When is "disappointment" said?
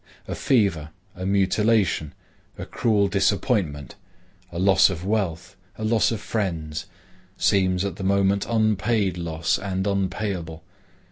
3.07-3.93